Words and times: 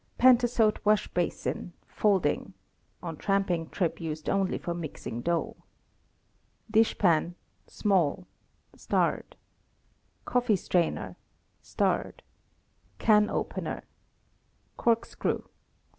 Pantasote 0.17 0.79
wash 0.83 1.07
basin, 1.09 1.73
folding 1.85 2.55
(on 3.03 3.17
tramping 3.17 3.69
trip 3.69 4.01
used 4.01 4.27
only 4.31 4.57
for 4.57 4.73
mixing 4.73 5.21
dough). 5.21 5.55
*Dish 6.71 6.97
pan, 6.97 7.35
small. 7.67 8.25
*Coffee 10.25 10.55
strainer. 10.55 11.15
|]^Can 11.63 13.29
opener. 13.29 13.83
"^ 14.75 14.75
*Corkscrew. 14.77 15.43